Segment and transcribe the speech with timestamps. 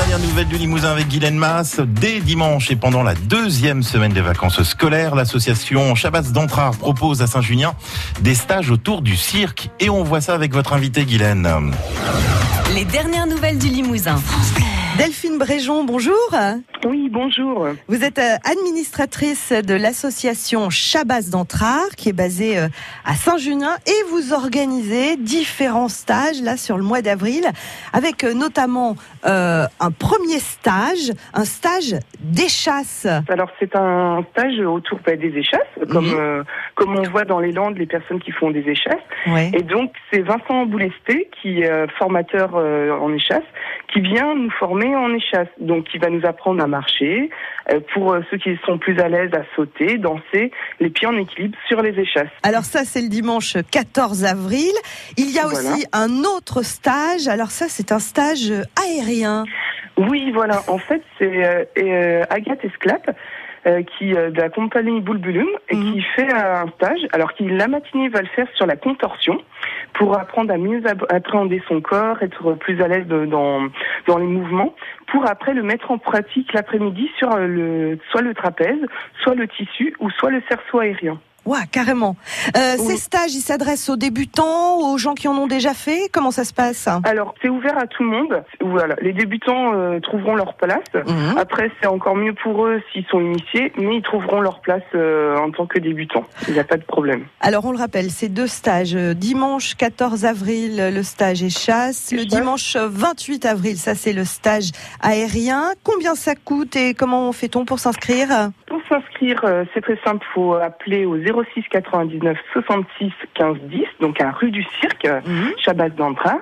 [0.00, 1.78] dernières nouvelles du Limousin avec Guylaine Masse.
[1.78, 7.26] Dès dimanche et pendant la deuxième semaine des vacances scolaires, l'association Chabas d'Entrard propose à
[7.26, 7.74] Saint-Junien
[8.22, 9.68] des stages autour du cirque.
[9.78, 11.46] Et on voit ça avec votre invité Guylaine.
[12.74, 14.16] Les dernières nouvelles du Limousin.
[14.98, 16.14] Delphine Bréjon, bonjour.
[16.86, 17.68] Oui, bonjour.
[17.88, 22.68] Vous êtes euh, administratrice de l'association Chabas d'Entrard, qui est basée euh,
[23.04, 27.44] à Saint-Junien, et vous organisez différents stages là sur le mois d'avril,
[27.92, 28.96] avec euh, notamment
[29.26, 33.06] euh, un premier stage, un stage d'échasse.
[33.28, 35.60] Alors c'est un stage autour bah, des échasses,
[35.90, 36.16] comme Mhm.
[36.18, 36.42] euh,
[36.74, 38.94] comme on voit dans les Landes, les personnes qui font des échasses.
[39.26, 39.50] Ouais.
[39.54, 43.42] Et donc c'est Vincent Boulesté, qui est euh, formateur euh, en échasse,
[43.92, 45.48] qui vient nous former en échasse.
[45.58, 47.30] Donc il va nous apprendre à marcher,
[47.72, 50.50] euh, pour euh, ceux qui sont plus à l'aise à sauter, danser,
[50.80, 52.28] les pieds en équilibre sur les échasses.
[52.42, 54.72] Alors ça, c'est le dimanche 14 avril.
[55.16, 55.58] Il y a Voilà.
[55.72, 57.26] aussi un autre stage.
[57.28, 58.52] Alors ça, c'est un stage
[58.86, 59.44] aérien.
[59.96, 60.62] Oui, voilà.
[60.68, 63.10] En fait, c'est euh, Agathe Esclap
[63.66, 65.92] euh, qui euh, de la compagnie Bulbulum et Mhm.
[65.92, 67.00] qui fait euh, un stage.
[67.12, 69.36] Alors qu'il la matinée va le faire sur la contorsion
[69.94, 73.68] pour apprendre à mieux appréhender son corps, être plus à l'aise dans
[74.06, 74.74] dans les mouvements,
[75.08, 78.80] pour après le mettre en pratique l'après-midi sur euh, le soit le trapèze,
[79.22, 81.18] soit le tissu ou soit le cerceau aérien.
[81.46, 82.16] Ouais, carrément.
[82.56, 82.86] Euh, Oui.
[82.86, 86.08] Ces stages, ils s'adressent aux débutants, aux gens qui en ont déjà fait?
[86.12, 86.88] Comment ça se passe?
[87.04, 88.42] Alors c'est ouvert à tout le monde.
[88.60, 90.82] Voilà, les débutants euh, trouveront leur place.
[90.94, 91.38] Mhm.
[91.38, 95.36] Après, c'est encore mieux pour eux s'ils sont initiés, mais ils trouveront leur place euh,
[95.38, 96.24] en tant que débutants.
[96.48, 97.24] Il n'y a pas de problème.
[97.40, 98.94] Alors, on le rappelle, c'est deux stages.
[98.94, 102.10] Dimanche 14 avril, le stage échasse.
[102.12, 102.28] Le Échasse.
[102.28, 105.72] dimanche 28 avril, ça, c'est le stage aérien.
[105.84, 108.50] Combien ça coûte et comment fait-on pour s'inscrire?
[108.90, 110.26] S'inscrire, euh, c'est très simple.
[110.30, 115.20] Il faut appeler au 06 99 66 15 10, donc à rue du Cirque, euh,
[115.64, 116.40] Chabas d'Antra.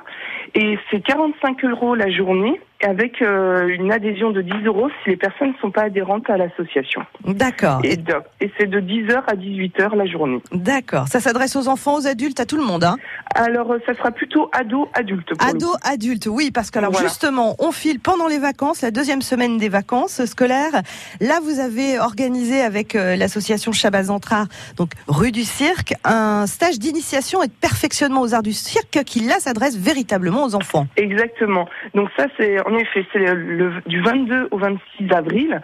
[0.54, 5.16] Et c'est 45 euros la journée, avec euh, une adhésion de 10 euros si les
[5.16, 7.02] personnes ne sont pas adhérentes à l'association.
[7.24, 7.80] D'accord.
[7.84, 7.98] Et,
[8.40, 10.40] et c'est de 10h à 18h la journée.
[10.52, 11.08] D'accord.
[11.08, 12.84] Ça s'adresse aux enfants, aux adultes, à tout le monde.
[12.84, 12.96] Hein
[13.38, 15.28] Alors, euh, ça sera plutôt ado-adulte.
[15.36, 17.06] pour le Ado, adulte, oui, parce que alors Voilà.
[17.08, 20.82] justement, on file pendant les vacances, la deuxième semaine des vacances scolaires.
[21.20, 26.78] Là, vous avez organisé avec euh, l'association Chabaz Entrard, donc rue du Cirque, un stage
[26.78, 30.86] d'initiation et de perfectionnement aux arts du cirque qui là s'adresse véritablement aux enfants.
[30.96, 31.68] Exactement.
[31.94, 34.80] Donc ça, c'est en effet, c'est le, le- du 22 au 26
[35.12, 35.60] avril.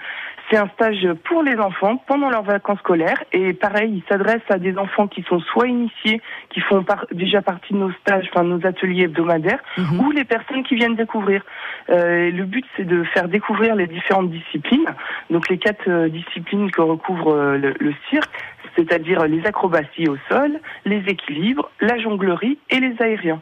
[0.50, 4.58] C'est un stage pour les enfants pendant leurs vacances scolaires et pareil, il s'adresse à
[4.58, 8.44] des enfants qui sont soit initiés, qui font par- déjà partie de nos stages, enfin
[8.44, 10.00] nos ateliers hebdomadaires, Mhm.
[10.00, 11.42] ou les personnes qui viennent découvrir.
[11.90, 14.84] Euh, le but, c'est de faire découvrir les différentes disciplines.
[15.30, 18.30] Donc les quatre euh, disciplines que recouvre euh, le, le cirque,
[18.76, 23.40] c'est-à-dire les acrobaties au sol, les équilibres, la jonglerie et les aériens.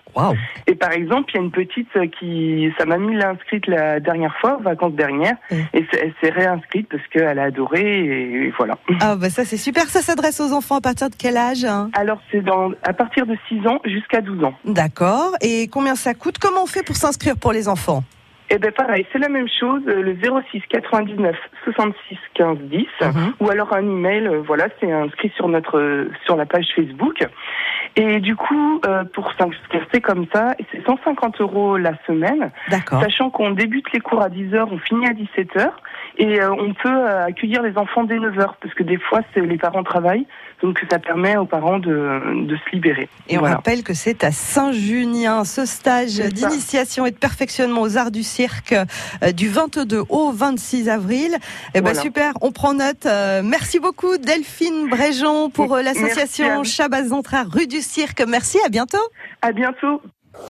[0.67, 4.01] Et par exemple, il y a une petite euh, qui, sa mamie l'a inscrite la
[4.01, 5.55] dernière fois, aux vacances dernières, Mm.
[5.75, 8.79] et elle s'est réinscrite parce qu'elle a adoré, et voilà.
[9.01, 9.85] Ah bah ça c'est super.
[9.89, 11.91] Ça s'adresse aux enfants à partir de quel âge hein?
[11.95, 14.55] Alors, c'est dans, à partir de 6 ans jusqu'à 12 ans.
[14.65, 15.33] D'accord.
[15.41, 16.39] Et combien ça coûte?
[16.39, 18.03] Comment on fait pour s'inscrire pour les enfants?
[18.55, 20.15] Et ben pareil, c'est la même chose, euh, le
[20.53, 23.33] 06 99 66 15 10, Mhm.
[23.41, 27.25] ou alors un email, euh, voilà, c'est inscrit sur notre, euh, sur la page Facebook.
[27.97, 32.51] Et du coup, euh, pour s'inscrire, c'est comme ça, c'est 150 euros la semaine.
[33.01, 35.71] Sachant qu'on débute les cours à 10h, on finit à 17h,
[36.19, 39.41] et euh, on peut euh, accueillir les enfants dès 9h, parce que des fois, c'est-
[39.41, 40.27] les parents travaillent,
[40.63, 43.09] donc ça permet aux parents de, de se libérer.
[43.29, 48.11] Et on rappelle que c'est à Saint-Junien, ce stage d'initiation et de perfectionnement aux arts
[48.11, 48.73] du cirque
[49.23, 51.37] euh, du 22 au 26 avril.
[51.75, 52.01] Eh ben Voilà.
[52.01, 53.07] super, on prend note.
[53.07, 56.65] Euh, merci beaucoup Delphine Bréjon pour euh, l'association vous.
[56.65, 58.23] Chabaz Zontra rue du cirque.
[58.27, 58.99] Merci, à bientôt.
[59.41, 60.01] À bientôt